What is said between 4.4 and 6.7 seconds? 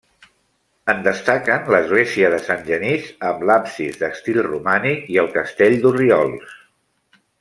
romànic, i el Castell d'Orriols.